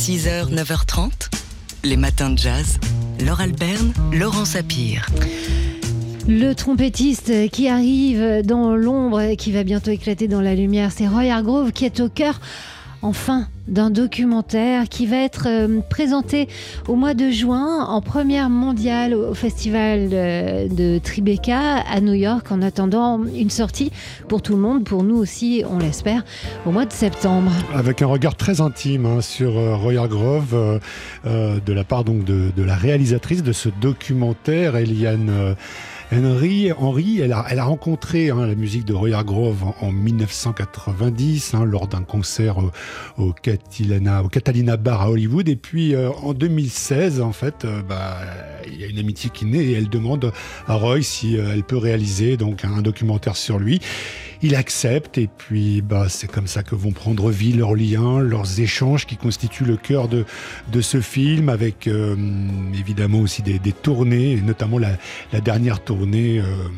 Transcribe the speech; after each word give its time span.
6h, 0.00 0.48
9h30, 0.48 1.28
les 1.84 1.98
matins 1.98 2.30
de 2.30 2.38
jazz. 2.38 2.80
Laure 3.22 3.42
Alberne, 3.42 3.92
Laurent 4.14 4.46
Sapir. 4.46 5.06
Le 6.26 6.54
trompettiste 6.54 7.50
qui 7.50 7.68
arrive 7.68 8.40
dans 8.42 8.74
l'ombre 8.74 9.20
et 9.20 9.36
qui 9.36 9.52
va 9.52 9.62
bientôt 9.62 9.90
éclater 9.90 10.26
dans 10.26 10.40
la 10.40 10.54
lumière, 10.54 10.90
c'est 10.90 11.06
Roy 11.06 11.30
Hargrove 11.30 11.72
qui 11.72 11.84
est 11.84 12.00
au 12.00 12.08
cœur 12.08 12.40
enfin 13.02 13.46
d'un 13.70 13.90
documentaire 13.90 14.88
qui 14.88 15.06
va 15.06 15.18
être 15.18 15.46
euh, 15.46 15.80
présenté 15.88 16.48
au 16.88 16.96
mois 16.96 17.14
de 17.14 17.30
juin 17.30 17.84
en 17.84 18.00
première 18.00 18.50
mondiale 18.50 19.14
au 19.14 19.34
festival 19.34 20.10
de, 20.10 20.98
Tribeca 20.98 21.78
à 21.78 22.00
New 22.00 22.14
York 22.14 22.50
en 22.50 22.62
attendant 22.62 23.20
une 23.24 23.50
sortie 23.50 23.92
pour 24.28 24.42
tout 24.42 24.54
le 24.54 24.60
monde, 24.60 24.84
pour 24.84 25.04
nous 25.04 25.16
aussi, 25.16 25.62
on 25.68 25.78
l'espère, 25.78 26.24
au 26.66 26.72
mois 26.72 26.84
de 26.84 26.92
septembre. 26.92 27.50
Avec 27.74 28.02
un 28.02 28.06
regard 28.06 28.34
très 28.34 28.60
intime 28.60 29.06
hein, 29.06 29.20
sur 29.20 29.56
euh, 29.56 29.76
Roy 29.76 29.96
Hargrove 29.96 30.80
euh, 31.26 31.58
de 31.64 31.72
la 31.72 31.84
part 31.84 32.04
donc 32.04 32.24
de, 32.24 32.50
la 32.56 32.74
réalisatrice 32.74 33.42
de 33.42 33.52
ce 33.52 33.68
documentaire, 33.80 34.76
Eliane. 34.76 35.56
Henry, 36.12 36.72
Henry 36.72 37.20
elle, 37.20 37.32
a, 37.32 37.46
elle 37.50 37.60
a 37.60 37.64
rencontré 37.64 38.30
hein, 38.30 38.44
la 38.44 38.56
musique 38.56 38.84
de 38.84 38.92
Roy 38.92 39.12
Hargrove 39.12 39.62
en, 39.62 39.76
en 39.80 39.92
1990 39.92 41.54
hein, 41.54 41.64
lors 41.64 41.86
d'un 41.86 42.02
concert 42.02 42.58
au, 42.58 42.72
au, 43.16 43.32
Catalina, 43.32 44.24
au 44.24 44.28
Catalina 44.28 44.76
Bar 44.76 45.02
à 45.02 45.10
Hollywood. 45.10 45.48
Et 45.48 45.54
puis 45.54 45.94
euh, 45.94 46.10
en 46.10 46.34
2016, 46.34 47.20
en 47.20 47.32
fait, 47.32 47.64
euh, 47.64 47.82
bah, 47.82 48.16
il 48.66 48.80
y 48.80 48.84
a 48.84 48.88
une 48.88 48.98
amitié 48.98 49.30
qui 49.30 49.44
naît 49.46 49.64
et 49.64 49.72
elle 49.74 49.88
demande 49.88 50.32
à 50.66 50.74
Roy 50.74 51.02
si 51.02 51.38
euh, 51.38 51.52
elle 51.52 51.62
peut 51.62 51.76
réaliser 51.76 52.36
donc 52.36 52.64
un 52.64 52.82
documentaire 52.82 53.36
sur 53.36 53.60
lui. 53.60 53.80
Il 54.42 54.54
accepte 54.54 55.18
et 55.18 55.28
puis 55.28 55.82
bah, 55.82 56.06
c'est 56.08 56.26
comme 56.26 56.46
ça 56.46 56.62
que 56.62 56.74
vont 56.74 56.92
prendre 56.92 57.30
vie 57.30 57.52
leurs 57.52 57.74
liens, 57.74 58.20
leurs 58.20 58.58
échanges 58.58 59.06
qui 59.06 59.16
constituent 59.16 59.66
le 59.66 59.76
cœur 59.76 60.08
de, 60.08 60.24
de 60.72 60.80
ce 60.80 61.00
film 61.00 61.50
avec 61.50 61.86
euh, 61.86 62.16
évidemment 62.74 63.20
aussi 63.20 63.42
des, 63.42 63.58
des 63.58 63.72
tournées 63.72 64.32
et 64.32 64.40
notamment 64.40 64.78
la, 64.78 64.92
la 65.32 65.40
dernière 65.40 65.80
tournée 65.80 65.99
euh, 66.40 66.68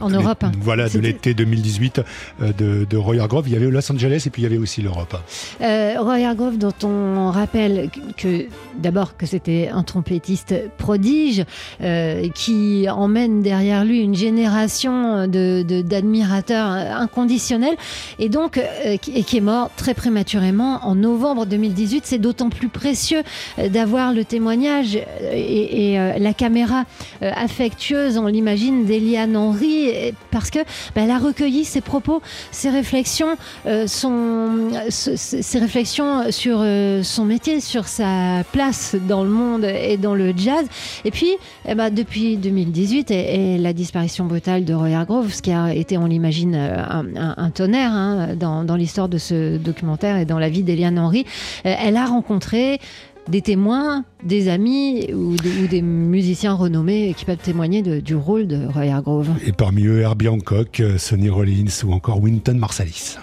en 0.00 0.10
Europe. 0.10 0.44
Voilà, 0.60 0.88
de 0.88 0.98
l'été 0.98 1.34
2018 1.34 2.00
euh, 2.42 2.52
de, 2.52 2.84
de, 2.84 2.96
Roy 2.96 3.18
Hargrove. 3.18 3.48
Il 3.48 3.52
y 3.52 3.56
avait 3.56 3.70
Los 3.70 3.90
Angeles 3.92 4.24
et 4.26 4.30
puis 4.30 4.42
il 4.42 4.44
y 4.44 4.46
avait 4.46 4.58
aussi 4.58 4.82
l'Europe. 4.82 5.16
Euh, 5.60 5.94
Roy 5.98 6.26
Hargrove, 6.26 6.58
dont 6.58 6.74
on 6.82 7.30
rappelle 7.30 7.90
que, 8.16 8.46
d'abord 8.78 9.16
que 9.16 9.26
c'était 9.26 9.68
un 9.72 9.82
trompettiste 9.82 10.54
prodige 10.78 11.44
euh, 11.82 12.28
qui 12.34 12.86
emmène 12.88 13.42
derrière 13.42 13.84
lui 13.84 14.00
une 14.00 14.14
génération 14.14 15.26
d'admirateurs 15.26 16.70
de, 16.70 17.02
inconditionnels 17.02 17.76
et 18.18 18.28
donc 18.28 18.60
qui, 19.00 19.12
et 19.12 19.22
qui 19.22 19.36
est 19.36 19.42
mort 19.42 19.70
très 19.76 19.94
prématurément 19.94 20.80
en 20.86 20.94
novembre 20.94 21.46
2018. 21.46 22.02
C'est 22.06 22.18
d'autant 22.18 22.50
plus 22.50 22.68
précieux 22.68 23.22
d'avoir 23.58 24.12
le 24.12 24.24
témoignage 24.24 24.96
et, 25.32 25.92
et 25.92 26.18
la 26.18 26.34
caméra 26.34 26.84
affectueuse, 27.20 28.18
on 28.18 28.26
l'imagine, 28.26 28.84
d'Eliane 28.84 29.36
Henry 29.36 29.89
parce 30.30 30.50
que 30.50 30.60
bah, 30.94 31.02
elle 31.02 31.10
a 31.10 31.18
recueilli 31.18 31.64
ses 31.64 31.80
propos, 31.80 32.22
ses 32.50 32.70
réflexions, 32.70 33.36
euh, 33.66 33.86
ses 33.86 35.58
réflexions 35.58 36.30
sur 36.30 36.58
euh, 36.60 37.02
son 37.02 37.24
métier, 37.24 37.60
sur 37.60 37.86
sa 37.88 38.44
place 38.52 38.96
dans 39.08 39.24
le 39.24 39.30
monde 39.30 39.64
et 39.64 39.96
dans 39.96 40.14
le 40.14 40.32
jazz. 40.36 40.66
Et 41.04 41.10
puis, 41.10 41.32
eh 41.68 41.74
bah, 41.74 41.90
depuis 41.90 42.36
2018 42.36 43.10
et, 43.10 43.58
la 43.58 43.72
disparition 43.72 44.24
brutale 44.24 44.64
de 44.64 44.74
Roy 44.74 44.88
Hargrove, 44.88 45.32
ce 45.32 45.42
qui 45.42 45.52
a 45.52 45.74
été, 45.74 45.98
on 45.98 46.06
l'imagine, 46.06 46.54
un, 46.54 47.04
un, 47.16 47.50
tonnerre 47.50 47.92
hein, 47.92 48.34
dans, 48.36 48.64
dans 48.64 48.76
l'histoire 48.76 49.08
de 49.08 49.18
ce 49.18 49.56
documentaire 49.56 50.16
et 50.16 50.24
dans 50.24 50.38
la 50.38 50.48
vie 50.48 50.62
d'Eliane 50.62 50.98
Henry, 50.98 51.26
euh, 51.66 51.74
elle 51.78 51.96
a 51.96 52.06
rencontré 52.06 52.80
des 53.28 53.42
témoins, 53.42 54.04
des 54.24 54.48
amis 54.48 55.12
ou 55.12 55.36
des, 55.36 55.62
ou 55.62 55.66
des, 55.66 55.82
musiciens 55.82 56.54
renommés 56.54 57.14
qui 57.16 57.24
peuvent 57.24 57.36
témoigner 57.36 57.82
de, 57.82 58.00
du 58.00 58.14
rôle 58.14 58.46
de 58.46 58.66
Roy 58.66 58.86
Hargrove. 58.86 59.28
Et 59.46 59.52
parmi 59.52 59.84
eux, 59.86 60.00
Herbie 60.00 60.28
Hancock, 60.28 60.82
Sonny 60.98 61.28
Rollins 61.28 61.84
ou 61.84 61.92
encore 61.92 62.20
Wynton 62.20 62.54
Marsalis. 62.54 63.16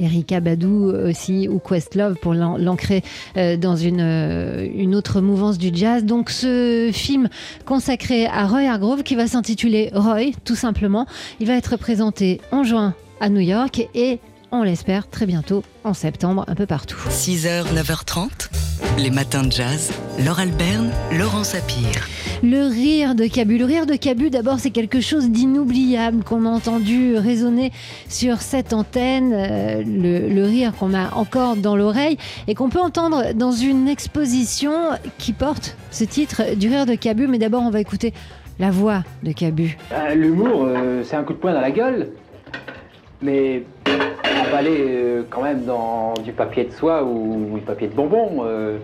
Erika 0.00 0.40
Badou 0.40 0.92
aussi 0.92 1.48
ou 1.48 1.58
Questlove 1.58 2.16
pour 2.16 2.34
l'ancrer 2.34 3.02
euh, 3.36 3.56
dans 3.56 3.76
une, 3.76 4.00
euh, 4.00 4.66
une 4.74 4.94
autre 4.94 5.20
mouvance 5.20 5.58
du 5.58 5.70
jazz. 5.72 6.04
Donc 6.04 6.30
ce 6.30 6.90
film 6.92 7.28
consacré 7.64 8.26
à 8.26 8.46
Roy 8.46 8.68
Hargrove 8.68 9.02
qui 9.02 9.14
va 9.14 9.26
s'intituler 9.26 9.90
Roy 9.92 10.30
tout 10.44 10.54
simplement, 10.54 11.06
il 11.40 11.46
va 11.46 11.54
être 11.54 11.76
présenté 11.76 12.40
en 12.52 12.64
juin 12.64 12.94
à 13.20 13.28
New 13.28 13.40
York 13.40 13.88
et 13.94 14.20
on 14.50 14.62
l'espère 14.62 15.08
très 15.08 15.26
bientôt 15.26 15.62
en 15.84 15.94
septembre 15.94 16.44
un 16.48 16.54
peu 16.54 16.66
partout. 16.66 16.98
6h, 17.10 17.64
9h30, 17.74 18.50
les 18.98 19.10
matins 19.10 19.42
de 19.42 19.52
jazz. 19.52 19.92
Laure 20.24 20.40
Alberne, 20.40 20.90
Laurent 21.12 21.44
Sapir. 21.44 21.86
Le 22.42 22.68
rire 22.68 23.14
de 23.14 23.26
Cabu. 23.26 23.58
Le 23.58 23.64
rire 23.64 23.86
de 23.86 23.94
Cabu, 23.94 24.30
d'abord, 24.30 24.58
c'est 24.58 24.70
quelque 24.70 25.00
chose 25.00 25.30
d'inoubliable 25.30 26.22
qu'on 26.24 26.46
a 26.46 26.48
entendu 26.48 27.16
résonner 27.16 27.72
sur 28.08 28.40
cette 28.40 28.72
antenne. 28.72 29.32
Euh, 29.34 29.82
le, 29.82 30.32
le, 30.32 30.44
rire 30.44 30.72
qu'on 30.78 30.94
a 30.94 31.14
encore 31.14 31.56
dans 31.56 31.76
l'oreille 31.76 32.16
et 32.46 32.54
qu'on 32.54 32.68
peut 32.68 32.80
entendre 32.80 33.34
dans 33.34 33.52
une 33.52 33.88
exposition 33.88 34.72
qui 35.18 35.32
porte 35.32 35.76
ce 35.90 36.04
titre 36.04 36.54
du 36.54 36.68
rire 36.68 36.86
de 36.86 36.94
Cabu. 36.94 37.26
Mais 37.26 37.38
d'abord, 37.38 37.62
on 37.62 37.70
va 37.70 37.80
écouter 37.80 38.12
la 38.58 38.70
voix 38.70 39.02
de 39.22 39.32
Cabu. 39.32 39.76
Euh, 39.92 40.14
L'humour, 40.14 40.64
euh, 40.66 41.02
c'est 41.04 41.16
un 41.16 41.24
coup 41.24 41.32
de 41.32 41.38
poing 41.38 41.52
dans 41.52 41.60
la 41.60 41.70
gueule. 41.70 42.10
Mais 43.20 43.64
emballer 44.46 44.86
euh, 44.88 45.22
quand 45.30 45.42
même 45.42 45.64
dans 45.64 46.14
du 46.24 46.32
papier 46.32 46.64
de 46.64 46.72
soie 46.72 47.02
ou 47.02 47.56
du 47.56 47.60
papier 47.60 47.88
de 47.88 47.94
bonbon. 47.94 48.44
Euh, 48.44 48.78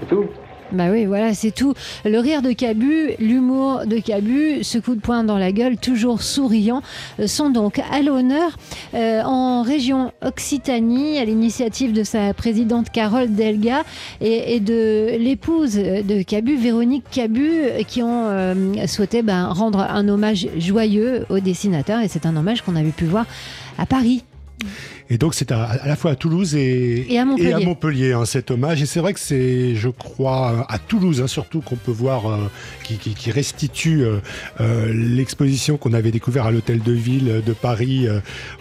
c'est 0.00 0.08
tout. 0.08 0.28
Bah 0.72 0.84
oui, 0.90 1.04
voilà, 1.04 1.34
c'est 1.34 1.50
tout. 1.50 1.74
Le 2.06 2.18
rire 2.18 2.40
de 2.40 2.52
Cabu, 2.52 3.10
l'humour 3.18 3.82
de 3.86 3.98
Cabu, 3.98 4.64
ce 4.64 4.78
coup 4.78 4.94
de 4.94 5.00
poing 5.00 5.22
dans 5.22 5.36
la 5.36 5.52
gueule, 5.52 5.76
toujours 5.76 6.22
souriant, 6.22 6.82
euh, 7.20 7.26
sont 7.26 7.50
donc 7.50 7.78
à 7.78 8.00
l'honneur 8.00 8.56
euh, 8.94 9.22
en 9.22 9.62
région 9.62 10.12
Occitanie, 10.24 11.18
à 11.18 11.26
l'initiative 11.26 11.92
de 11.92 12.04
sa 12.04 12.32
présidente 12.32 12.88
Carole 12.90 13.34
Delga 13.34 13.82
et, 14.22 14.60
de 14.60 15.16
l'épouse 15.18 15.74
de 15.74 16.22
Cabu, 16.22 16.56
Véronique 16.56 17.04
Cabu, 17.10 17.64
qui 17.86 18.02
ont 18.02 18.28
euh, 18.28 18.86
souhaité 18.86 19.22
ben, 19.22 19.48
rendre 19.48 19.80
un 19.80 20.08
hommage 20.08 20.48
joyeux 20.56 21.26
au 21.28 21.38
dessinateur. 21.40 22.00
Et 22.00 22.08
c'est 22.08 22.24
un 22.24 22.34
hommage 22.34 22.62
qu'on 22.62 22.76
avait 22.76 22.90
pu 22.90 23.04
voir 23.04 23.26
à 23.76 23.84
Paris 23.84 24.24
et 25.12 25.18
donc 25.18 25.34
c'est 25.34 25.52
à, 25.52 25.64
à, 25.64 25.86
la 25.86 25.94
fois 25.94 26.12
à 26.12 26.14
Toulouse 26.14 26.54
et, 26.54 27.12
et 27.12 27.18
à 27.18 27.26
Montpellier, 27.26 27.50
et 27.50 27.52
à 27.52 27.60
Montpellier 27.60 28.12
hein, 28.14 28.24
cet 28.24 28.50
hommage. 28.50 28.80
Et 28.80 28.86
c'est 28.86 29.00
vrai 29.00 29.12
que 29.12 29.20
c'est, 29.20 29.74
je 29.74 29.90
crois, 29.90 30.66
à 30.70 30.78
Toulouse 30.78 31.20
hein, 31.20 31.26
surtout 31.26 31.60
qu'on 31.60 31.76
peut 31.76 31.92
voir, 31.92 32.30
euh, 32.30 32.50
qui, 32.82 32.96
qui, 32.96 33.12
qui, 33.12 33.30
restitue 33.30 34.04
euh, 34.04 34.20
euh, 34.62 34.90
l'exposition 34.90 35.76
qu'on 35.76 35.92
avait 35.92 36.12
découvert 36.12 36.46
à 36.46 36.50
l'hôtel 36.50 36.82
de 36.82 36.92
ville 36.92 37.42
de 37.44 37.52
Paris 37.52 38.06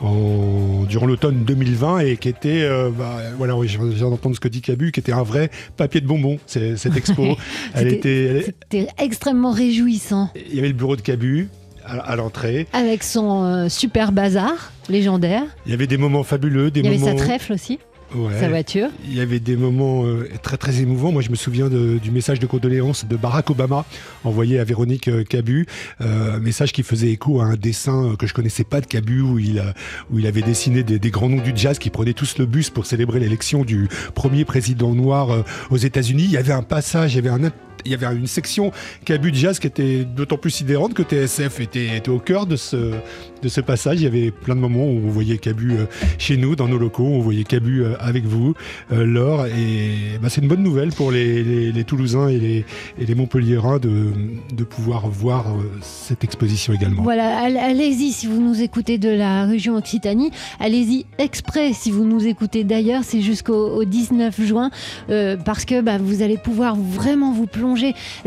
en, 0.01 0.83
durant 0.89 1.05
l'automne 1.05 1.45
2020 1.45 1.99
et 1.99 2.17
qui 2.17 2.27
était, 2.27 2.67
bah, 2.97 3.21
voilà, 3.37 3.55
oui, 3.55 3.69
je 3.69 3.81
viens 3.81 4.09
d'entendre 4.09 4.35
ce 4.35 4.41
que 4.41 4.49
dit 4.49 4.59
Cabu, 4.59 4.91
qui 4.91 4.99
était 4.99 5.13
un 5.13 5.23
vrai 5.23 5.49
papier 5.77 6.01
de 6.01 6.07
bonbon. 6.07 6.37
Cette 6.47 6.97
expo, 6.97 7.37
elle 7.73 7.93
était, 7.93 8.43
c'était 8.43 8.89
extrêmement 8.97 9.51
réjouissant. 9.51 10.31
Il 10.35 10.55
y 10.55 10.59
avait 10.59 10.67
le 10.67 10.73
bureau 10.73 10.97
de 10.97 11.01
Cabu, 11.01 11.47
à, 11.85 12.15
l'entrée. 12.15 12.67
Avec 12.73 13.03
son 13.03 13.43
euh, 13.43 13.69
super 13.69 14.11
bazar 14.11 14.71
légendaire. 14.89 15.43
Il 15.65 15.71
y 15.71 15.73
avait 15.73 15.87
des 15.87 15.97
moments 15.97 16.23
fabuleux. 16.23 16.71
Des 16.71 16.81
Il 16.81 16.85
y 16.85 16.89
moments... 16.89 17.07
avait 17.07 17.17
sa 17.17 17.25
trèfle 17.25 17.53
aussi. 17.53 17.79
Ouais. 18.15 18.39
Sa 18.39 18.49
voiture. 18.49 18.89
Il 19.05 19.15
y 19.15 19.21
avait 19.21 19.39
des 19.39 19.55
moments 19.55 20.05
euh, 20.05 20.29
très 20.41 20.57
très 20.57 20.81
émouvants. 20.81 21.11
Moi, 21.11 21.21
je 21.21 21.29
me 21.29 21.35
souviens 21.35 21.69
de, 21.69 21.97
du 21.97 22.11
message 22.11 22.39
de 22.39 22.45
condoléances 22.45 23.05
de 23.05 23.15
Barack 23.15 23.49
Obama 23.49 23.85
envoyé 24.25 24.59
à 24.59 24.65
Véronique 24.65 25.07
euh, 25.07 25.23
Cabu, 25.23 25.65
euh, 26.01 26.39
message 26.39 26.73
qui 26.73 26.83
faisait 26.83 27.09
écho 27.09 27.39
à 27.39 27.45
un 27.45 27.55
dessin 27.55 28.15
que 28.19 28.27
je 28.27 28.33
connaissais 28.33 28.65
pas 28.65 28.81
de 28.81 28.85
Cabu 28.85 29.21
où 29.21 29.39
il 29.39 29.63
où 30.11 30.19
il 30.19 30.27
avait 30.27 30.41
dessiné 30.41 30.83
des, 30.83 30.99
des, 30.99 31.11
grands 31.11 31.29
noms 31.29 31.41
du 31.41 31.53
jazz 31.55 31.79
qui 31.79 31.89
prenaient 31.89 32.13
tous 32.13 32.37
le 32.37 32.45
bus 32.45 32.69
pour 32.69 32.85
célébrer 32.85 33.19
l'élection 33.19 33.63
du 33.63 33.87
premier 34.13 34.43
président 34.43 34.93
noir 34.93 35.45
aux 35.69 35.77
États-Unis. 35.77 36.23
Il 36.23 36.31
y 36.31 36.37
avait 36.37 36.53
un 36.53 36.63
passage, 36.63 37.13
il 37.13 37.17
y 37.17 37.19
avait 37.19 37.29
un 37.29 37.43
il 37.85 37.91
y 37.91 37.93
avait 37.93 38.07
une 38.15 38.27
section 38.27 38.71
Cabu 39.05 39.31
Jazz 39.33 39.59
qui 39.59 39.67
était 39.67 40.03
d'autant 40.03 40.37
plus 40.37 40.51
sidérante 40.51 40.93
que 40.93 41.03
TSF 41.03 41.59
était, 41.59 42.07
au 42.09 42.19
cœur 42.19 42.45
de 42.45 42.55
ce, 42.55 43.61
passage. 43.61 43.99
Il 43.99 44.03
y 44.03 44.07
avait 44.07 44.31
plein 44.31 44.55
de 44.55 44.59
moments 44.59 44.85
où 44.85 45.01
on 45.05 45.09
voyait 45.09 45.37
Cabu 45.37 45.73
euh, 45.73 45.85
chez 46.17 46.37
nous, 46.37 46.55
dans 46.55 46.67
nos 46.67 46.77
locaux, 46.77 47.05
on 47.05 47.19
voyait 47.19 47.43
Cabu 47.43 47.83
euh, 47.83 47.95
avec 47.99 48.25
vous, 48.25 48.53
euh, 48.91 49.05
Laure. 49.05 49.45
Et 49.47 50.17
bah, 50.21 50.29
c'est 50.29 50.41
une 50.41 50.47
bonne 50.47 50.63
nouvelle 50.63 50.91
pour 50.91 51.11
les, 51.11 51.71
Toulousains 51.85 52.29
et 52.29 52.37
les, 52.37 52.65
et 52.99 53.15
Montpelliérains 53.15 53.79
de, 53.79 54.11
de 54.53 54.63
pouvoir 54.63 55.07
voir 55.07 55.45
cette 55.81 56.23
exposition 56.23 56.73
également. 56.73 57.03
Voilà, 57.03 57.39
allez-y 57.39 58.11
si 58.11 58.27
vous 58.27 58.39
nous 58.39 58.61
écoutez 58.61 58.97
de 58.97 59.09
la 59.09 59.45
région 59.45 59.75
Occitanie. 59.75 60.31
Allez-y 60.59 61.05
exprès 61.17 61.73
si 61.73 61.91
vous 61.91 62.05
nous 62.05 62.27
écoutez 62.27 62.63
d'ailleurs. 62.63 63.01
C'est 63.03 63.21
jusqu'au 63.21 63.83
19 63.83 64.41
juin 64.41 64.69
parce 65.43 65.65
que 65.65 65.81
bah, 65.81 65.97
vous 65.97 66.21
allez 66.21 66.37
pouvoir 66.37 66.75
vraiment 66.75 67.33
vous 67.33 67.47
plonger 67.47 67.70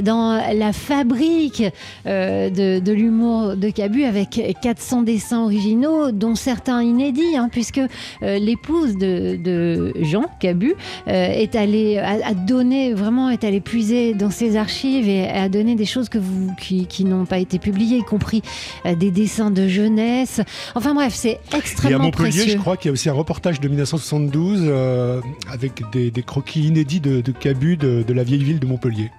dans 0.02 0.40
la 0.54 0.72
fabrique 0.72 1.62
euh, 2.06 2.50
de, 2.50 2.78
de 2.80 2.92
l'humour 2.92 3.56
de 3.56 3.70
Cabu 3.70 4.04
avec 4.04 4.40
400 4.62 5.02
dessins 5.02 5.42
originaux, 5.42 6.10
dont 6.10 6.34
certains 6.34 6.82
inédits, 6.82 7.36
hein, 7.36 7.48
puisque 7.50 7.78
euh, 7.78 8.38
l'épouse 8.38 8.96
de, 8.96 9.36
de 9.36 9.92
Jean 10.02 10.24
Cabu 10.40 10.74
euh, 11.08 11.26
est 11.28 11.54
allée, 11.54 11.98
a, 11.98 12.26
a 12.26 12.34
donné, 12.34 12.92
vraiment 12.94 13.30
est 13.30 13.44
allée 13.44 13.60
puiser 13.60 14.14
dans 14.14 14.30
ses 14.30 14.56
archives 14.56 15.08
et 15.08 15.28
a 15.28 15.48
donné 15.48 15.74
des 15.74 15.86
choses 15.86 16.08
que 16.08 16.18
vous, 16.18 16.52
qui, 16.60 16.86
qui 16.86 17.04
n'ont 17.04 17.26
pas 17.26 17.38
été 17.38 17.58
publiées, 17.58 17.98
y 17.98 18.02
compris 18.02 18.42
des 18.84 19.10
dessins 19.10 19.50
de 19.50 19.68
jeunesse. 19.68 20.40
Enfin 20.74 20.94
bref, 20.94 21.14
c'est 21.14 21.40
Et 21.52 21.54
à 21.54 21.58
extrêmement 21.58 22.04
Montpellier, 22.04 22.30
précieux. 22.30 22.52
je 22.52 22.58
crois 22.58 22.76
qu'il 22.76 22.88
y 22.88 22.90
a 22.90 22.92
aussi 22.92 23.08
un 23.08 23.12
reportage 23.14 23.60
de 23.60 23.68
1972 23.68 24.60
euh, 24.64 25.20
avec 25.50 25.82
des, 25.92 26.10
des 26.10 26.22
croquis 26.22 26.66
inédits 26.66 27.00
de, 27.00 27.20
de 27.20 27.32
Cabu 27.32 27.76
de, 27.76 28.02
de 28.02 28.12
la 28.12 28.24
vieille 28.24 28.44
ville 28.44 28.60
de 28.60 28.66
Montpellier. 28.66 29.10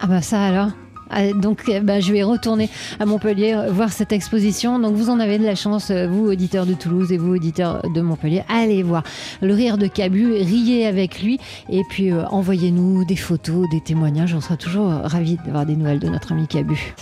Ah 0.00 0.06
bah 0.06 0.22
ça 0.22 0.42
alors 0.42 0.70
Ah, 1.10 1.32
donc 1.32 1.62
euh, 1.68 1.80
bah, 1.80 2.00
je 2.00 2.12
vais 2.12 2.22
retourner 2.22 2.68
à 3.00 3.06
Montpellier 3.06 3.56
voir 3.70 3.92
cette 3.92 4.12
exposition. 4.12 4.78
Donc 4.78 4.94
vous 4.94 5.10
en 5.10 5.20
avez 5.20 5.38
de 5.38 5.44
la 5.44 5.54
chance, 5.54 5.90
euh, 5.90 6.06
vous 6.06 6.26
auditeurs 6.30 6.66
de 6.66 6.74
Toulouse 6.74 7.10
et 7.12 7.18
vous 7.18 7.34
auditeurs 7.34 7.82
de 7.94 8.00
Montpellier, 8.00 8.44
allez 8.48 8.82
voir 8.82 9.02
le 9.40 9.54
rire 9.54 9.78
de 9.78 9.86
Cabu, 9.86 10.32
riez 10.34 10.86
avec 10.86 11.22
lui 11.22 11.40
et 11.70 11.82
puis 11.88 12.12
euh, 12.12 12.26
envoyez-nous 12.26 13.04
des 13.06 13.16
photos, 13.16 13.66
des 13.70 13.80
témoignages. 13.80 14.34
On 14.34 14.40
sera 14.40 14.56
toujours 14.56 14.90
euh, 14.90 15.00
ravis 15.02 15.38
d'avoir 15.44 15.66
des 15.66 15.76
nouvelles 15.76 16.00
de 16.00 16.08
notre 16.08 16.32
ami 16.32 16.46
Cabu. 16.46 16.94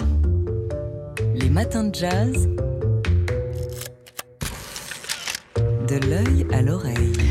Les 1.34 1.50
matins 1.50 1.84
de 1.84 1.94
jazz. 1.94 2.48
De 5.88 5.98
l'œil 6.08 6.46
à 6.52 6.62
l'oreille. 6.62 7.25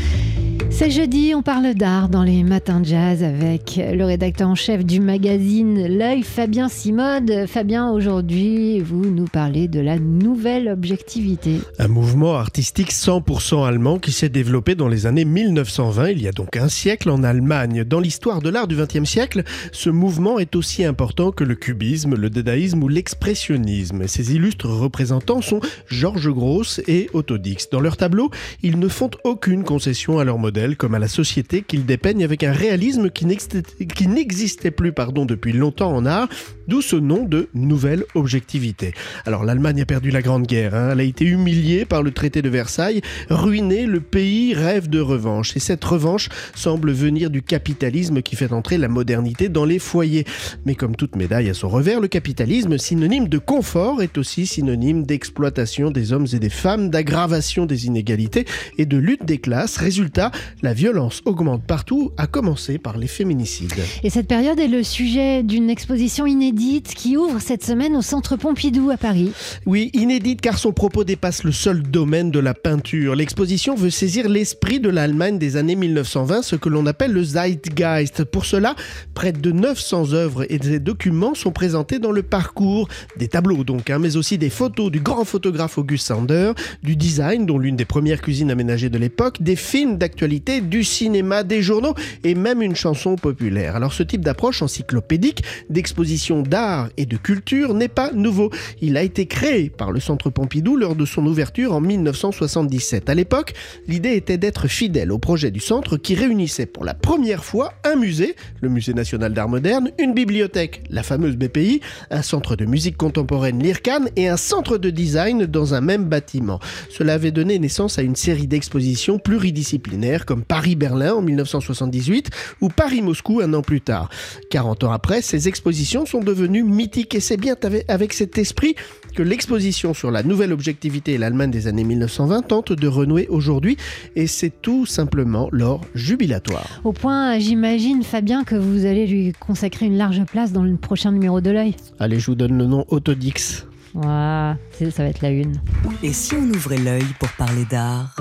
C'est 0.78 0.90
jeudi, 0.90 1.32
on 1.34 1.40
parle 1.40 1.72
d'art 1.72 2.10
dans 2.10 2.22
les 2.22 2.44
matins 2.44 2.80
de 2.80 2.84
jazz 2.84 3.22
avec 3.22 3.80
le 3.80 4.04
rédacteur 4.04 4.50
en 4.50 4.54
chef 4.54 4.84
du 4.84 5.00
magazine 5.00 5.86
L'œil, 5.88 6.22
Fabien 6.22 6.68
Simode. 6.68 7.46
Fabien, 7.48 7.90
aujourd'hui, 7.90 8.80
vous 8.80 9.06
nous 9.06 9.24
parlez 9.24 9.68
de 9.68 9.80
la 9.80 9.98
nouvelle 9.98 10.68
objectivité. 10.68 11.60
Un 11.78 11.88
mouvement 11.88 12.34
artistique 12.34 12.92
100% 12.92 13.66
allemand 13.66 13.98
qui 13.98 14.12
s'est 14.12 14.28
développé 14.28 14.74
dans 14.74 14.86
les 14.86 15.06
années 15.06 15.24
1920, 15.24 16.10
il 16.10 16.20
y 16.20 16.28
a 16.28 16.32
donc 16.32 16.58
un 16.58 16.68
siècle 16.68 17.08
en 17.08 17.22
Allemagne. 17.22 17.82
Dans 17.82 17.98
l'histoire 17.98 18.42
de 18.42 18.50
l'art 18.50 18.68
du 18.68 18.76
XXe 18.76 19.08
siècle, 19.08 19.44
ce 19.72 19.88
mouvement 19.88 20.38
est 20.38 20.54
aussi 20.56 20.84
important 20.84 21.32
que 21.32 21.42
le 21.42 21.54
cubisme, 21.54 22.16
le 22.16 22.28
dadaïsme 22.28 22.82
ou 22.82 22.88
l'expressionnisme. 22.88 24.06
Ses 24.06 24.34
illustres 24.34 24.68
représentants 24.68 25.40
sont 25.40 25.60
Georges 25.86 26.30
Gross 26.30 26.82
et 26.86 27.08
Otto 27.14 27.38
Dix. 27.38 27.70
Dans 27.72 27.80
leurs 27.80 27.96
tableaux, 27.96 28.30
ils 28.62 28.78
ne 28.78 28.88
font 28.88 29.10
aucune 29.24 29.64
concession 29.64 30.18
à 30.18 30.24
leur 30.24 30.36
modèle 30.36 30.65
comme 30.74 30.94
à 30.94 30.98
la 30.98 31.06
société 31.06 31.62
qu'ils 31.62 31.86
dépeignent 31.86 32.24
avec 32.24 32.42
un 32.42 32.52
réalisme 32.52 33.10
qui 33.10 33.26
n'existait 33.26 34.70
plus 34.72 34.92
pardon, 34.92 35.24
depuis 35.26 35.52
longtemps 35.52 35.94
en 35.94 36.04
art, 36.06 36.28
d'où 36.66 36.82
ce 36.82 36.96
nom 36.96 37.24
de 37.24 37.48
nouvelle 37.54 38.04
objectivité. 38.14 38.92
Alors 39.24 39.44
l'Allemagne 39.44 39.82
a 39.82 39.84
perdu 39.84 40.10
la 40.10 40.22
Grande 40.22 40.46
Guerre, 40.46 40.74
hein. 40.74 40.90
elle 40.92 41.00
a 41.00 41.04
été 41.04 41.24
humiliée 41.24 41.84
par 41.84 42.02
le 42.02 42.10
traité 42.10 42.42
de 42.42 42.48
Versailles, 42.48 43.02
ruinée, 43.30 43.86
le 43.86 44.00
pays 44.00 44.54
rêve 44.54 44.88
de 44.88 45.00
revanche. 45.00 45.56
Et 45.56 45.60
cette 45.60 45.84
revanche 45.84 46.28
semble 46.54 46.90
venir 46.90 47.30
du 47.30 47.42
capitalisme 47.42 48.22
qui 48.22 48.34
fait 48.34 48.52
entrer 48.52 48.78
la 48.78 48.88
modernité 48.88 49.48
dans 49.48 49.64
les 49.64 49.78
foyers. 49.78 50.24
Mais 50.64 50.74
comme 50.74 50.96
toute 50.96 51.14
médaille 51.16 51.50
à 51.50 51.54
son 51.54 51.68
revers, 51.68 52.00
le 52.00 52.08
capitalisme, 52.08 52.78
synonyme 52.78 53.28
de 53.28 53.38
confort, 53.38 54.02
est 54.02 54.18
aussi 54.18 54.46
synonyme 54.46 55.04
d'exploitation 55.04 55.90
des 55.90 56.12
hommes 56.12 56.26
et 56.32 56.38
des 56.38 56.50
femmes, 56.50 56.90
d'aggravation 56.90 57.66
des 57.66 57.86
inégalités 57.86 58.46
et 58.78 58.86
de 58.86 58.96
lutte 58.96 59.24
des 59.24 59.38
classes. 59.38 59.76
Résultat, 59.76 60.30
la 60.62 60.72
violence 60.72 61.22
augmente 61.24 61.62
partout, 61.64 62.12
à 62.16 62.26
commencer 62.26 62.78
par 62.78 62.98
les 62.98 63.06
féminicides. 63.06 63.74
Et 64.02 64.10
cette 64.10 64.28
période 64.28 64.58
est 64.58 64.68
le 64.68 64.82
sujet 64.82 65.42
d'une 65.42 65.70
exposition 65.70 66.26
inédite 66.26 66.94
qui 66.94 67.16
ouvre 67.16 67.40
cette 67.40 67.64
semaine 67.64 67.96
au 67.96 68.02
Centre 68.02 68.36
Pompidou 68.36 68.90
à 68.90 68.96
Paris. 68.96 69.32
Oui, 69.66 69.90
inédite 69.92 70.40
car 70.40 70.58
son 70.58 70.72
propos 70.72 71.04
dépasse 71.04 71.44
le 71.44 71.52
seul 71.52 71.82
domaine 71.82 72.30
de 72.30 72.38
la 72.38 72.54
peinture. 72.54 73.14
L'exposition 73.14 73.74
veut 73.74 73.90
saisir 73.90 74.28
l'esprit 74.28 74.80
de 74.80 74.88
l'Allemagne 74.88 75.38
des 75.38 75.56
années 75.56 75.76
1920, 75.76 76.42
ce 76.42 76.56
que 76.56 76.68
l'on 76.68 76.86
appelle 76.86 77.12
le 77.12 77.24
Zeitgeist. 77.24 78.24
Pour 78.24 78.44
cela, 78.44 78.74
près 79.14 79.32
de 79.32 79.52
900 79.52 80.12
œuvres 80.12 80.50
et 80.50 80.58
des 80.58 80.80
documents 80.80 81.34
sont 81.34 81.52
présentés 81.52 81.98
dans 81.98 82.12
le 82.12 82.22
parcours, 82.22 82.88
des 83.16 83.28
tableaux 83.28 83.64
donc, 83.64 83.90
hein, 83.90 83.98
mais 83.98 84.16
aussi 84.16 84.38
des 84.38 84.50
photos 84.50 84.90
du 84.90 85.00
grand 85.00 85.24
photographe 85.24 85.78
August 85.78 86.06
Sander, 86.06 86.52
du 86.82 86.96
design, 86.96 87.46
dont 87.46 87.58
l'une 87.58 87.76
des 87.76 87.84
premières 87.84 88.20
cuisines 88.20 88.50
aménagées 88.50 88.90
de 88.90 88.98
l'époque, 88.98 89.42
des 89.42 89.56
films 89.56 89.98
d'actualité, 89.98 90.55
du 90.60 90.84
cinéma, 90.84 91.42
des 91.42 91.62
journaux 91.62 91.94
et 92.24 92.34
même 92.34 92.62
une 92.62 92.76
chanson 92.76 93.16
populaire. 93.16 93.76
Alors 93.76 93.92
ce 93.92 94.02
type 94.02 94.24
d'approche 94.24 94.62
encyclopédique 94.62 95.42
d'exposition 95.70 96.42
d'art 96.42 96.88
et 96.96 97.06
de 97.06 97.16
culture 97.16 97.74
n'est 97.74 97.88
pas 97.88 98.12
nouveau. 98.12 98.50
Il 98.80 98.96
a 98.96 99.02
été 99.02 99.26
créé 99.26 99.70
par 99.70 99.92
le 99.92 100.00
Centre 100.00 100.30
Pompidou 100.30 100.76
lors 100.76 100.94
de 100.94 101.04
son 101.04 101.26
ouverture 101.26 101.72
en 101.72 101.80
1977. 101.80 103.08
À 103.10 103.14
l'époque, 103.14 103.54
l'idée 103.88 104.14
était 104.14 104.38
d'être 104.38 104.68
fidèle 104.68 105.12
au 105.12 105.18
projet 105.18 105.50
du 105.50 105.60
centre 105.60 105.96
qui 105.96 106.14
réunissait 106.14 106.66
pour 106.66 106.84
la 106.84 106.94
première 106.94 107.44
fois 107.44 107.72
un 107.84 107.96
musée, 107.96 108.36
le 108.60 108.68
Musée 108.68 108.94
national 108.94 109.32
d'art 109.32 109.48
moderne, 109.48 109.90
une 109.98 110.14
bibliothèque, 110.14 110.82
la 110.90 111.02
fameuse 111.02 111.36
BPI, 111.36 111.80
un 112.10 112.22
centre 112.22 112.56
de 112.56 112.64
musique 112.64 112.96
contemporaine, 112.96 113.62
l'IRCAN, 113.62 114.06
et 114.16 114.28
un 114.28 114.36
centre 114.36 114.78
de 114.78 114.90
design 114.90 115.46
dans 115.46 115.74
un 115.74 115.80
même 115.80 116.04
bâtiment. 116.04 116.60
Cela 116.90 117.14
avait 117.14 117.30
donné 117.30 117.58
naissance 117.58 117.98
à 117.98 118.02
une 118.02 118.16
série 118.16 118.46
d'expositions 118.46 119.18
pluridisciplinaires 119.18 120.26
comme 120.26 120.35
Paris-Berlin 120.42 121.14
en 121.14 121.22
1978 121.22 122.30
ou 122.60 122.68
Paris-Moscou 122.68 123.40
un 123.40 123.52
an 123.54 123.62
plus 123.62 123.80
tard. 123.80 124.08
40 124.50 124.84
ans 124.84 124.92
après, 124.92 125.22
ces 125.22 125.48
expositions 125.48 126.06
sont 126.06 126.20
devenues 126.20 126.62
mythiques 126.64 127.14
et 127.14 127.20
c'est 127.20 127.36
bien 127.36 127.54
avec- 127.88 128.12
cet 128.12 128.38
esprit 128.38 128.74
que 129.14 129.22
l'exposition 129.22 129.94
sur 129.94 130.10
la 130.10 130.22
nouvelle 130.22 130.52
objectivité 130.52 131.14
et 131.14 131.18
l'Allemagne 131.18 131.50
des 131.50 131.66
années 131.66 131.84
1920 131.84 132.42
tente 132.42 132.72
de 132.72 132.88
renouer 132.88 133.26
aujourd'hui 133.28 133.76
et 134.14 134.26
c'est 134.26 134.52
tout 134.62 134.86
simplement 134.86 135.48
leur 135.52 135.80
jubilatoire. 135.94 136.80
Au 136.84 136.92
point, 136.92 137.38
j'imagine, 137.38 138.02
Fabien, 138.02 138.44
que 138.44 138.54
vous 138.54 138.86
allez 138.86 139.06
lui 139.06 139.32
consacrer 139.40 139.86
une 139.86 139.96
large 139.98 140.22
place 140.24 140.52
dans 140.52 140.62
le 140.62 140.76
prochain 140.76 141.12
numéro 141.12 141.40
de 141.40 141.50
l'œil. 141.50 141.74
Allez, 141.98 142.18
je 142.20 142.26
vous 142.26 142.34
donne 142.34 142.56
le 142.56 142.66
nom 142.66 142.84
Autodix. 142.88 143.66
Ouah, 143.94 144.56
c'est- 144.72 144.90
ça 144.90 145.02
va 145.02 145.08
être 145.08 145.22
la 145.22 145.30
une. 145.30 145.54
Et 146.02 146.12
si 146.12 146.34
on 146.34 146.42
ouvrait 146.50 146.78
l'œil 146.78 147.04
pour 147.18 147.28
parler 147.30 147.64
d'art? 147.70 148.14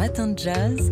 Les 0.00 0.06
matins 0.06 0.28
de 0.28 0.38
jazz. 0.38 0.90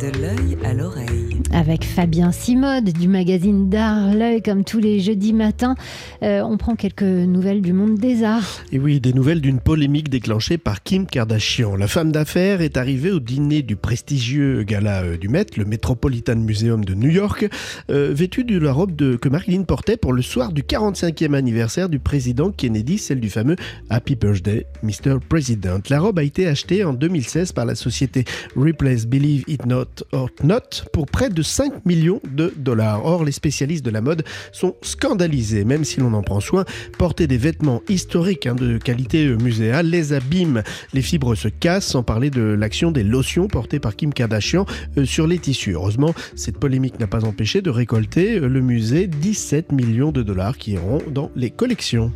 De 0.00 0.06
l'œil 0.20 0.56
à 0.64 0.74
l'oreille. 0.74 1.40
Avec 1.52 1.82
Fabien 1.82 2.30
Simode 2.30 2.90
du 2.90 3.08
magazine 3.08 3.68
d'art 3.68 4.14
L'œil, 4.14 4.42
comme 4.42 4.62
tous 4.62 4.78
les 4.78 5.00
jeudis 5.00 5.32
matins, 5.32 5.74
euh, 6.22 6.40
on 6.42 6.56
prend 6.56 6.76
quelques 6.76 7.02
nouvelles 7.02 7.62
du 7.62 7.72
monde 7.72 7.98
des 7.98 8.22
arts. 8.22 8.60
Et 8.70 8.78
oui, 8.78 9.00
des 9.00 9.12
nouvelles 9.12 9.40
d'une 9.40 9.58
polémique 9.58 10.08
déclenchée 10.08 10.56
par 10.58 10.82
Kim 10.82 11.06
Kardashian. 11.06 11.74
La 11.74 11.88
femme 11.88 12.12
d'affaires 12.12 12.60
est 12.60 12.76
arrivée 12.76 13.10
au 13.10 13.18
dîner 13.18 13.62
du 13.62 13.74
prestigieux 13.74 14.62
gala 14.62 15.02
euh, 15.02 15.16
du 15.16 15.28
Met, 15.28 15.46
le 15.56 15.64
Metropolitan 15.64 16.36
Museum 16.36 16.84
de 16.84 16.94
New 16.94 17.10
York, 17.10 17.48
euh, 17.90 18.12
vêtue 18.14 18.44
de 18.44 18.58
la 18.58 18.72
robe 18.72 18.94
de, 18.94 19.16
que 19.16 19.28
Marilyn 19.28 19.62
portait 19.62 19.96
pour 19.96 20.12
le 20.12 20.22
soir 20.22 20.52
du 20.52 20.62
45e 20.62 21.34
anniversaire 21.34 21.88
du 21.88 21.98
président 21.98 22.52
Kennedy, 22.52 22.98
celle 22.98 23.20
du 23.20 23.30
fameux 23.30 23.56
Happy 23.90 24.14
Birthday, 24.14 24.66
Mr. 24.84 25.16
President. 25.28 25.80
La 25.88 25.98
robe 25.98 26.18
a 26.20 26.22
été 26.22 26.46
achetée 26.46 26.84
en 26.84 26.92
2016 26.92 27.52
par 27.52 27.64
la 27.64 27.74
société 27.74 28.24
Replace 28.54 29.06
Believe 29.06 29.44
It 29.48 29.66
Not 29.66 29.87
or 30.12 30.30
Not 30.42 30.84
pour 30.92 31.06
près 31.06 31.30
de 31.30 31.42
5 31.42 31.84
millions 31.84 32.20
de 32.30 32.52
dollars. 32.56 33.04
Or, 33.04 33.24
les 33.24 33.32
spécialistes 33.32 33.84
de 33.84 33.90
la 33.90 34.00
mode 34.00 34.24
sont 34.52 34.74
scandalisés, 34.82 35.64
même 35.64 35.84
si 35.84 36.00
l'on 36.00 36.14
en 36.14 36.22
prend 36.22 36.40
soin. 36.40 36.64
Porter 36.98 37.26
des 37.26 37.38
vêtements 37.38 37.82
historiques 37.88 38.46
hein, 38.46 38.54
de 38.54 38.78
qualité 38.78 39.26
euh, 39.26 39.36
muséale 39.36 39.86
les 39.86 40.12
abîme, 40.12 40.62
les 40.92 41.02
fibres 41.02 41.34
se 41.34 41.48
cassent, 41.48 41.86
sans 41.86 42.02
parler 42.02 42.30
de 42.30 42.42
l'action 42.42 42.90
des 42.90 43.02
lotions 43.02 43.48
portées 43.48 43.80
par 43.80 43.96
Kim 43.96 44.12
Kardashian 44.12 44.66
euh, 44.96 45.04
sur 45.04 45.26
les 45.26 45.38
tissus. 45.38 45.72
Heureusement, 45.72 46.14
cette 46.36 46.58
polémique 46.58 47.00
n'a 47.00 47.06
pas 47.06 47.24
empêché 47.24 47.62
de 47.62 47.70
récolter 47.70 48.38
euh, 48.38 48.48
le 48.48 48.60
musée 48.60 49.06
17 49.06 49.72
millions 49.72 50.12
de 50.12 50.22
dollars 50.22 50.56
qui 50.56 50.72
iront 50.72 51.02
dans 51.10 51.30
les 51.36 51.50
collections. 51.50 52.12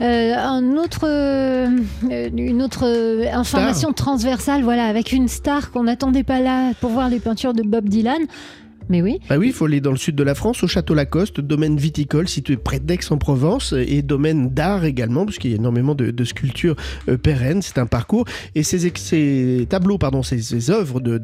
Euh, 0.00 0.34
un 0.34 0.76
autre, 0.76 1.04
une 2.10 2.62
autre 2.62 2.84
information 3.32 3.92
transversale, 3.92 4.62
voilà, 4.62 4.86
avec 4.86 5.12
une 5.12 5.28
star 5.28 5.70
qu'on 5.70 5.84
n'attendait 5.84 6.24
pas 6.24 6.40
là 6.40 6.72
pour 6.80 6.90
voir 6.90 7.03
les 7.08 7.20
peintures 7.20 7.54
de 7.54 7.62
Bob 7.62 7.88
Dylan. 7.88 8.26
Mais 8.88 9.02
oui. 9.02 9.18
Bah 9.28 9.36
oui, 9.38 9.48
il 9.48 9.52
faut 9.52 9.64
aller 9.64 9.80
dans 9.80 9.90
le 9.90 9.96
sud 9.96 10.14
de 10.14 10.22
la 10.22 10.34
France, 10.34 10.62
au 10.62 10.66
Château 10.66 10.94
Lacoste, 10.94 11.40
domaine 11.40 11.76
viticole 11.76 12.28
situé 12.28 12.56
près 12.56 12.80
d'Aix-en-Provence 12.80 13.74
et 13.76 14.02
domaine 14.02 14.50
d'art 14.50 14.84
également, 14.84 15.24
puisqu'il 15.24 15.50
y 15.50 15.54
a 15.54 15.56
énormément 15.56 15.94
de, 15.94 16.24
sculptures 16.24 16.76
euh, 17.08 17.16
pérennes. 17.16 17.62
C'est 17.62 17.78
un 17.78 17.86
parcours. 17.86 18.24
Et 18.54 18.62
ces, 18.62 19.66
tableaux, 19.68 19.98
pardon, 19.98 20.22
ces, 20.22 20.70
œuvres 20.70 21.00
de, 21.00 21.18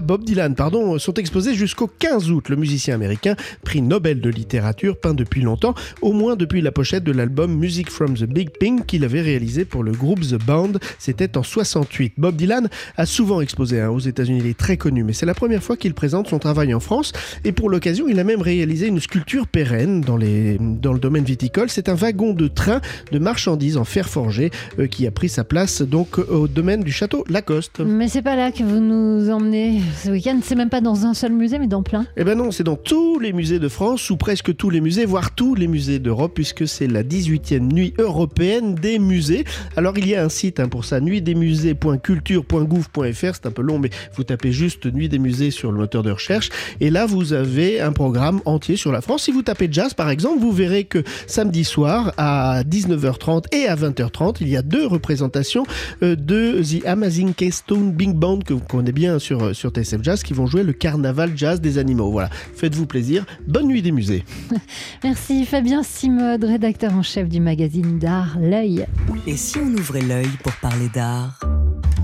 Bob 0.00 0.24
Dylan 0.24 0.54
pardon, 0.54 0.98
sont 0.98 1.14
exposés 1.14 1.54
jusqu'au 1.54 1.88
15 1.98 2.30
août. 2.30 2.48
Le 2.48 2.56
musicien 2.56 2.94
américain, 2.94 3.34
prix 3.64 3.82
Nobel 3.82 4.20
de 4.20 4.30
littérature, 4.30 4.98
peint 4.98 5.14
depuis 5.14 5.42
longtemps, 5.42 5.74
au 6.02 6.12
moins 6.12 6.36
depuis 6.36 6.60
la 6.60 6.72
pochette 6.72 7.04
de 7.04 7.12
l'album 7.12 7.54
Music 7.54 7.90
from 7.90 8.14
the 8.14 8.24
Big 8.24 8.50
Pink 8.58 8.86
qu'il 8.86 9.04
avait 9.04 9.22
réalisé 9.22 9.64
pour 9.64 9.82
le 9.82 9.92
groupe 9.92 10.20
The 10.20 10.42
Band. 10.44 10.72
C'était 10.98 11.36
en 11.36 11.42
68. 11.42 12.14
Bob 12.16 12.36
Dylan 12.36 12.68
a 12.96 13.06
souvent 13.06 13.40
exposé 13.40 13.80
hein, 13.80 13.90
aux 13.90 13.98
États-Unis. 13.98 14.40
Il 14.44 14.46
est 14.46 14.58
très 14.58 14.76
connu, 14.76 15.04
mais 15.04 15.12
c'est 15.12 15.26
la 15.26 15.34
première 15.34 15.62
fois 15.62 15.76
qu'il 15.76 15.94
présente 15.94 16.28
son 16.28 16.38
travail 16.38 16.67
en 16.74 16.80
France. 16.80 17.12
Et 17.44 17.52
pour 17.52 17.70
l'occasion, 17.70 18.06
il 18.08 18.18
a 18.18 18.24
même 18.24 18.42
réalisé 18.42 18.86
une 18.86 19.00
sculpture 19.00 19.46
pérenne 19.46 20.00
dans, 20.00 20.16
les, 20.16 20.58
dans 20.58 20.92
le 20.92 20.98
domaine 20.98 21.24
viticole. 21.24 21.70
C'est 21.70 21.88
un 21.88 21.94
wagon 21.94 22.32
de 22.32 22.48
train 22.48 22.80
de 23.12 23.18
marchandises 23.18 23.76
en 23.76 23.84
fer 23.84 24.08
forgé 24.08 24.50
euh, 24.78 24.86
qui 24.86 25.06
a 25.06 25.10
pris 25.10 25.28
sa 25.28 25.44
place 25.44 25.82
donc 25.82 26.18
au 26.18 26.48
domaine 26.48 26.82
du 26.82 26.92
château 26.92 27.24
Lacoste. 27.28 27.80
Mais 27.80 28.08
c'est 28.08 28.22
pas 28.22 28.36
là 28.36 28.52
que 28.52 28.62
vous 28.62 28.80
nous 28.80 29.30
emmenez 29.30 29.80
ce 30.02 30.10
week-end. 30.10 30.40
C'est 30.42 30.54
même 30.54 30.70
pas 30.70 30.80
dans 30.80 31.04
un 31.04 31.14
seul 31.14 31.32
musée, 31.32 31.58
mais 31.58 31.66
dans 31.66 31.82
plein. 31.82 32.06
Eh 32.16 32.24
ben 32.24 32.36
non, 32.36 32.50
c'est 32.50 32.64
dans 32.64 32.76
tous 32.76 33.18
les 33.18 33.32
musées 33.32 33.58
de 33.58 33.68
France 33.68 34.10
ou 34.10 34.16
presque 34.16 34.56
tous 34.56 34.70
les 34.70 34.80
musées, 34.80 35.04
voire 35.04 35.34
tous 35.34 35.54
les 35.54 35.68
musées 35.68 35.98
d'Europe, 35.98 36.32
puisque 36.34 36.66
c'est 36.66 36.86
la 36.86 37.02
18e 37.02 37.60
nuit 37.60 37.94
européenne 37.98 38.74
des 38.74 38.98
musées. 38.98 39.44
Alors 39.76 39.98
il 39.98 40.08
y 40.08 40.14
a 40.14 40.24
un 40.24 40.28
site 40.28 40.60
hein, 40.60 40.68
pour 40.68 40.84
ça, 40.84 41.00
nuitdesmusées.culture.gouv.fr. 41.00 43.34
C'est 43.34 43.46
un 43.46 43.50
peu 43.50 43.62
long, 43.62 43.78
mais 43.78 43.90
vous 44.14 44.24
tapez 44.24 44.52
juste 44.52 44.86
Nuit 44.92 45.08
des 45.08 45.18
musées 45.18 45.50
sur 45.50 45.72
le 45.72 45.78
moteur 45.78 46.02
de 46.02 46.10
recherche. 46.10 46.50
Et 46.80 46.90
là, 46.90 47.06
vous 47.06 47.32
avez 47.32 47.80
un 47.80 47.92
programme 47.92 48.40
entier 48.44 48.76
sur 48.76 48.92
la 48.92 49.00
France. 49.00 49.24
Si 49.24 49.32
vous 49.32 49.42
tapez 49.42 49.68
jazz, 49.70 49.94
par 49.94 50.10
exemple, 50.10 50.40
vous 50.40 50.52
verrez 50.52 50.84
que 50.84 51.02
samedi 51.26 51.64
soir, 51.64 52.12
à 52.16 52.62
19h30 52.64 53.44
et 53.54 53.66
à 53.66 53.76
20h30, 53.76 54.36
il 54.40 54.48
y 54.48 54.56
a 54.56 54.62
deux 54.62 54.86
représentations 54.86 55.64
euh, 56.02 56.16
de 56.16 56.62
The 56.62 56.86
Amazing 56.86 57.34
Keystone 57.34 57.92
Big 57.92 58.12
Band 58.12 58.40
que 58.40 58.54
vous 58.54 58.60
connaissez 58.60 58.88
bien 58.92 59.18
sur, 59.18 59.42
euh, 59.42 59.52
sur 59.52 59.70
TSF 59.70 60.02
Jazz 60.02 60.22
qui 60.22 60.32
vont 60.32 60.46
jouer 60.46 60.62
le 60.62 60.72
carnaval 60.72 61.32
jazz 61.36 61.60
des 61.60 61.78
animaux. 61.78 62.10
Voilà, 62.10 62.30
faites-vous 62.54 62.86
plaisir. 62.86 63.24
Bonne 63.46 63.66
nuit 63.66 63.82
des 63.82 63.92
musées. 63.92 64.24
Merci 65.04 65.44
Fabien 65.44 65.82
Simode, 65.82 66.44
rédacteur 66.44 66.94
en 66.94 67.02
chef 67.02 67.28
du 67.28 67.40
magazine 67.40 67.98
d'art 67.98 68.36
L'œil. 68.40 68.86
Et 69.26 69.36
si 69.36 69.58
on 69.58 69.66
ouvrait 69.66 70.02
l'œil 70.02 70.28
pour 70.42 70.52
parler 70.54 70.88
d'art? 70.94 71.40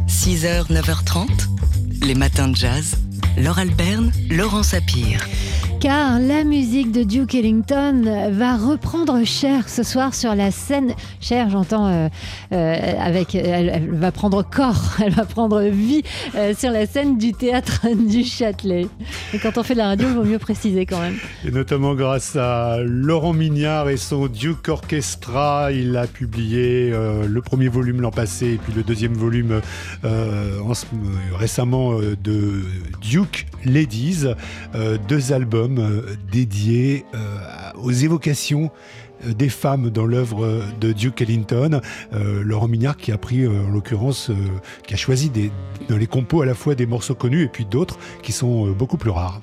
6h, 0.08 0.70
9h30, 0.70 1.28
les 2.06 2.14
matins 2.14 2.48
de 2.48 2.56
jazz. 2.56 2.96
Laure 3.36 3.58
Alberne, 3.58 4.12
Laurent 4.30 4.62
Sapir 4.62 5.26
car 5.84 6.18
la 6.18 6.44
musique 6.44 6.92
de 6.92 7.02
Duke 7.02 7.34
Ellington 7.34 8.30
va 8.30 8.56
reprendre 8.56 9.22
cher 9.26 9.68
ce 9.68 9.82
soir 9.82 10.14
sur 10.14 10.34
la 10.34 10.50
scène. 10.50 10.94
Cher, 11.20 11.50
j'entends, 11.50 11.88
euh, 11.88 12.08
euh, 12.52 12.94
avec, 12.98 13.34
elle, 13.34 13.90
va 13.92 14.10
prendre 14.10 14.42
corps, 14.42 14.96
elle 15.04 15.12
va 15.12 15.26
prendre 15.26 15.60
vie 15.64 16.02
euh, 16.36 16.54
sur 16.56 16.70
la 16.70 16.86
scène 16.86 17.18
du 17.18 17.34
théâtre 17.34 17.82
du 18.08 18.24
Châtelet. 18.24 18.86
Et 19.34 19.38
quand 19.38 19.58
on 19.58 19.62
fait 19.62 19.74
de 19.74 19.80
la 19.80 19.88
radio, 19.88 20.08
il 20.08 20.14
vaut 20.14 20.24
mieux 20.24 20.38
préciser 20.38 20.86
quand 20.86 21.00
même. 21.00 21.16
Et 21.46 21.50
notamment 21.50 21.94
grâce 21.94 22.34
à 22.34 22.78
Laurent 22.80 23.34
Mignard 23.34 23.90
et 23.90 23.98
son 23.98 24.28
Duke 24.28 24.68
Orchestra, 24.68 25.70
il 25.70 25.98
a 25.98 26.06
publié 26.06 26.92
le 26.92 27.40
premier 27.42 27.68
volume 27.68 28.00
l'an 28.00 28.10
passé 28.10 28.54
et 28.54 28.56
puis 28.56 28.72
le 28.74 28.84
deuxième 28.84 29.12
volume 29.12 29.60
récemment 31.34 31.98
de 31.98 32.62
Duke 33.02 33.46
Ladies, 33.66 34.24
deux 35.08 35.32
albums 35.34 35.73
dédié 36.30 37.04
euh, 37.14 37.38
aux 37.76 37.90
évocations 37.90 38.70
euh, 38.70 39.13
des 39.36 39.48
femmes 39.48 39.90
dans 39.90 40.06
l'œuvre 40.06 40.62
de 40.80 40.92
Duke 40.92 41.22
Ellington. 41.22 41.80
Laurent 42.12 42.68
Mignard 42.68 42.96
qui 42.96 43.12
a 43.12 43.18
pris, 43.18 43.46
en 43.46 43.70
l'occurrence, 43.70 44.30
qui 44.86 44.94
a 44.94 44.96
choisi 44.96 45.30
dans 45.88 45.96
les 45.96 46.06
compos 46.06 46.42
à 46.42 46.46
la 46.46 46.54
fois 46.54 46.74
des 46.74 46.86
morceaux 46.86 47.14
connus 47.14 47.44
et 47.44 47.48
puis 47.48 47.64
d'autres 47.64 47.98
qui 48.22 48.32
sont 48.32 48.68
beaucoup 48.70 48.96
plus 48.96 49.10
rares. 49.10 49.40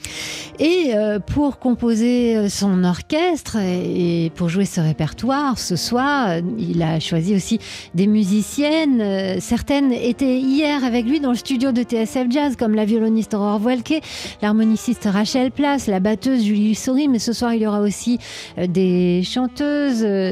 Et 0.59 0.91
pour 1.27 1.59
composer 1.59 2.49
son 2.49 2.83
orchestre 2.83 3.57
et 3.57 4.31
pour 4.35 4.49
jouer 4.49 4.65
ce 4.65 4.81
répertoire, 4.81 5.57
ce 5.57 5.75
soir, 5.75 6.37
il 6.57 6.81
a 6.83 6.99
choisi 6.99 7.35
aussi 7.35 7.59
des 7.95 8.07
musiciennes. 8.07 9.39
Certaines 9.39 9.91
étaient 9.91 10.39
hier 10.39 10.83
avec 10.83 11.05
lui 11.05 11.19
dans 11.19 11.31
le 11.31 11.37
studio 11.37 11.71
de 11.71 11.81
TSF 11.83 12.27
Jazz, 12.29 12.55
comme 12.55 12.75
la 12.75 12.85
violoniste 12.85 13.33
Aurore 13.33 13.59
Voilquet, 13.59 14.01
l'harmoniciste 14.41 15.07
Rachel 15.11 15.51
Place, 15.51 15.87
la 15.87 15.99
batteuse 15.99 16.43
Julie 16.43 16.75
Souris. 16.75 17.07
Mais 17.07 17.19
ce 17.19 17.33
soir, 17.33 17.53
il 17.53 17.61
y 17.61 17.67
aura 17.67 17.81
aussi 17.81 18.19
des 18.57 19.23
chanteuses 19.23 19.70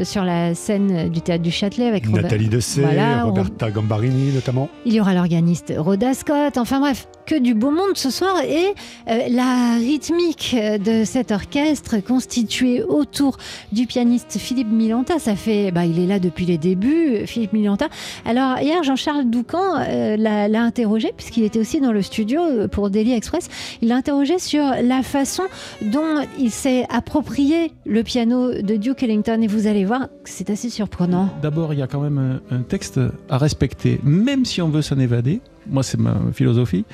sur 0.04 0.24
la 0.24 0.56
scène 0.56 1.10
du 1.10 1.22
théâtre 1.22 1.44
du 1.44 1.52
Châtelet 1.52 1.88
avec 1.88 2.10
Nathalie 2.10 2.50
Dessay, 2.50 2.84
Roberta 3.22 3.72
Gambarini 3.72 4.34
notamment. 4.34 4.70
Il 4.86 4.94
y 4.94 5.02
aura 5.02 5.14
l'organiste 5.14 5.74
Rhoda 5.78 6.14
Scott. 6.14 6.58
Enfin 6.58 6.80
bref, 6.80 7.08
que 7.30 7.38
du 7.38 7.54
beau 7.54 7.70
monde 7.70 7.96
ce 7.96 8.10
soir 8.10 8.42
et 8.42 8.74
la 9.06 9.76
rythmique 9.76 10.56
de 10.56 11.04
cet 11.04 11.32
orchestre 11.32 11.98
constitué 12.04 12.82
autour 12.82 13.38
du 13.72 13.86
pianiste 13.86 14.38
Philippe 14.40 14.72
Milanta. 14.72 15.20
Ça 15.20 15.36
fait, 15.36 15.70
bah, 15.70 15.86
il 15.86 16.00
est 16.00 16.08
là 16.08 16.18
depuis 16.18 16.48
les 16.48 16.58
débuts, 16.58 17.28
Philippe 17.28 17.54
Milanta. 17.54 17.88
Alors 18.26 18.58
hier, 18.60 18.82
Jean-Charles 18.84 19.26
Doucan 19.26 19.76
euh, 19.78 20.18
l'a 20.18 20.64
interrogé 20.64 21.14
puisqu'il 21.16 21.44
était 21.44 21.60
aussi 21.60 21.80
dans 21.80 21.92
le 21.92 22.02
studio 22.02 22.68
pour 22.72 22.90
Daily 22.90 23.14
Express. 23.14 23.48
Il 23.84 23.90
l'a 23.90 23.98
interrogé 23.98 24.40
sur 24.40 24.64
la 24.64 25.04
façon 25.04 25.44
dont 25.84 26.26
il 26.40 26.50
s'est 26.50 26.88
approprié 26.90 27.72
le 27.86 28.02
piano 28.02 28.54
de 28.54 28.76
Duke 28.76 29.04
Ellington 29.04 29.40
et 29.44 29.48
vous 29.48 29.68
allez 29.68 29.86
voir, 29.86 30.08
c'est 30.26 30.50
assez 30.50 30.72
surprenant. 30.72 31.30
D'abord, 31.44 31.74
il 31.74 31.80
y 31.80 31.84
a 31.84 31.88
quand 31.88 32.02
même 32.02 32.40
un 32.50 32.62
texte 32.64 33.00
à 33.30 33.38
respecter, 33.38 34.00
même 34.04 34.46
si 34.46 34.64
on 34.64 34.70
veut 34.70 34.82
s'en 34.82 34.98
évader. 34.98 35.42
Moi, 35.68 35.84
c'est 35.84 36.00
ma 36.00 36.18
philosophie. 36.34 36.86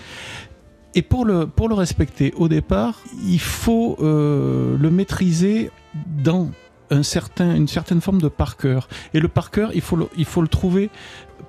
Et 0.95 1.01
pour 1.01 1.25
le, 1.25 1.45
pour 1.45 1.67
le 1.67 1.75
respecter 1.75 2.33
au 2.37 2.47
départ, 2.47 3.01
il 3.27 3.39
faut 3.39 3.97
euh, 3.99 4.77
le 4.77 4.89
maîtriser 4.89 5.69
dans 6.23 6.49
un 6.89 7.03
certain, 7.03 7.55
une 7.55 7.67
certaine 7.67 7.99
forme 7.99 8.21
de 8.21 8.29
par 8.29 8.55
cœur. 8.55 8.87
Et 9.13 9.19
le 9.19 9.27
par 9.27 9.51
cœur, 9.51 9.71
il 9.73 9.81
faut 9.81 9.97
le, 9.97 10.07
il 10.17 10.25
faut 10.25 10.41
le 10.41 10.47
trouver 10.47 10.89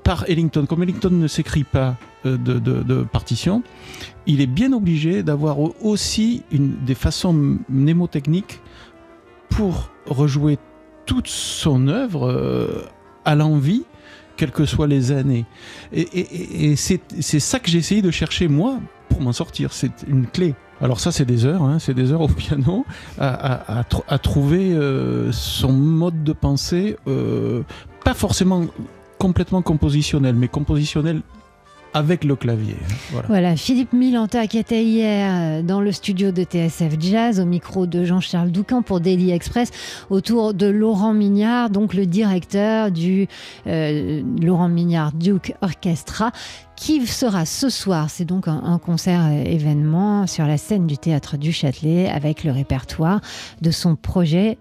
par 0.02 0.28
Ellington. 0.28 0.66
Comme 0.66 0.82
Ellington 0.82 1.10
ne 1.10 1.28
s'écrit 1.28 1.64
pas 1.64 1.96
euh, 2.24 2.36
de, 2.36 2.58
de, 2.58 3.02
partition, 3.04 3.62
il 4.26 4.40
est 4.40 4.46
bien 4.46 4.72
obligé 4.72 5.22
d'avoir 5.22 5.58
aussi 5.84 6.42
une, 6.50 6.74
des 6.84 6.94
façons 6.94 7.58
mnémotechniques 7.68 8.60
pour 9.48 9.90
rejouer 10.06 10.58
toute 11.06 11.28
son 11.28 11.86
œuvre 11.86 12.28
euh, 12.28 12.84
à 13.24 13.36
l'envie 13.36 13.84
quelles 14.36 14.52
que 14.52 14.64
soient 14.64 14.86
les 14.86 15.12
années. 15.12 15.44
Et, 15.92 16.76
c'est 16.76 17.40
ça 17.40 17.58
que 17.58 17.70
j'ai 17.70 17.78
essayé 17.78 18.02
de 18.02 18.10
chercher, 18.10 18.48
moi, 18.48 18.78
pour 19.08 19.20
m'en 19.20 19.32
sortir. 19.32 19.72
C'est 19.72 20.04
une 20.08 20.26
clé. 20.26 20.54
Alors 20.80 21.00
ça, 21.00 21.10
c'est 21.10 21.24
des 21.24 21.46
heures, 21.46 21.62
hein, 21.62 21.78
c'est 21.78 21.94
des 21.94 22.12
heures 22.12 22.20
au 22.20 22.28
piano 22.28 22.84
à, 23.18 23.84
trouver 24.22 24.72
euh, 24.72 25.32
son 25.32 25.72
mode 25.72 26.22
de 26.22 26.32
pensée, 26.32 26.96
euh, 27.08 27.62
pas 28.04 28.14
forcément 28.14 28.66
complètement 29.18 29.62
compositionnel, 29.62 30.34
mais 30.34 30.48
compositionnel 30.48 31.22
avec 31.94 32.24
le 32.24 32.36
clavier. 32.36 32.76
Hein, 33.14 33.22
voilà. 33.28 33.56
Philippe 33.56 33.92
Milanta 33.92 34.46
qui 34.46 34.58
était 34.58 34.84
hier 34.84 35.30
euh, 35.32 35.62
dans 35.62 35.80
le 35.80 35.92
studio 35.92 36.30
de 36.30 36.42
TSF 36.42 36.94
Jazz 36.98 37.40
au 37.40 37.44
micro 37.44 37.86
de 37.86 38.04
Jean-Charles 38.04 38.50
Doucan 38.50 38.82
pour 38.82 39.00
Daily 39.00 39.30
Express 39.30 39.70
autour 40.10 40.54
de 40.54 40.66
Laurent 40.66 41.14
Mignard, 41.14 41.70
donc 41.70 41.94
le 41.94 42.06
directeur 42.06 42.90
du 42.90 43.28
euh, 43.66 44.22
Laurent 44.40 44.68
Mignard 44.68 45.12
Duke 45.12 45.54
Orchestra 45.62 46.32
qui 46.76 47.06
sera 47.06 47.46
ce 47.46 47.70
soir. 47.70 48.10
C'est 48.10 48.26
donc 48.26 48.48
un, 48.48 48.78
concert 48.78 49.24
euh, 49.24 49.42
événement 49.44 50.26
sur 50.26 50.46
la 50.46 50.58
scène 50.58 50.86
du 50.86 50.98
théâtre 50.98 51.36
du 51.36 51.52
Châtelet 51.52 52.08
avec 52.08 52.44
le 52.44 52.52
répertoire 52.52 53.20
de 53.62 53.70
son 53.70 53.96
projet 53.96 54.58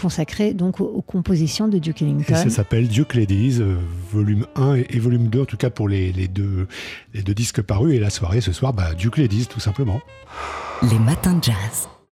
consacré 0.00 0.52
donc 0.52 0.80
aux, 0.80 1.02
compositions 1.02 1.68
de 1.68 1.78
Duke 1.78 2.02
Ellington. 2.02 2.34
ça 2.34 2.50
s'appelle 2.50 2.88
Duke 2.88 3.14
Ladies, 3.14 3.58
euh, 3.60 3.76
volume 4.10 4.46
1 4.56 4.74
et, 4.74 4.98
volume 4.98 5.28
2, 5.28 5.42
en 5.42 5.44
tout 5.44 5.56
cas 5.56 5.70
pour 5.70 5.88
les, 5.88 6.12
deux, 6.28 6.66
les 7.14 7.22
deux 7.22 7.34
disques 7.34 7.62
parus. 7.62 7.94
Et 7.94 8.00
la 8.00 8.10
soirée 8.10 8.40
ce 8.40 8.52
soir, 8.52 8.72
bah, 8.72 8.94
Duke 8.94 9.18
Ladies, 9.18 9.46
tout 9.46 9.60
simplement. 9.60 10.00
Les 10.82 10.98
matins 10.98 11.34
de 11.34 11.44
jazz. 11.44 11.88